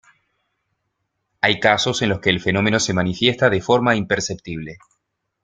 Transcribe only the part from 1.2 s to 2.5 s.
Hay casos en los que el